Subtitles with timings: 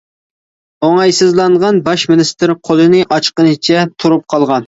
[0.87, 4.59] ئوڭايسىزلانغان باش مىنىستىر قولىنى ئاچقىنىچە تۇرۇپ قالغان.